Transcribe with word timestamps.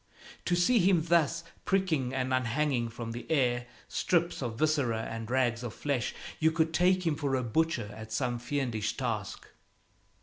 To 0.45 0.55
see 0.55 0.79
him 0.79 1.03
thus 1.05 1.43
pricking 1.63 2.11
and 2.11 2.33
unhanging 2.33 2.89
from 2.89 3.11
the 3.11 3.29
air 3.31 3.67
strips 3.87 4.41
of 4.41 4.57
viscera 4.57 5.03
and 5.03 5.29
rags 5.29 5.61
of 5.61 5.75
flesh, 5.75 6.15
you 6.39 6.49
could 6.51 6.73
take 6.73 7.05
him 7.05 7.15
for 7.15 7.35
a 7.35 7.43
butcher 7.43 7.93
at 7.95 8.11
some 8.11 8.39
fiendish 8.39 8.97
task. 8.97 9.47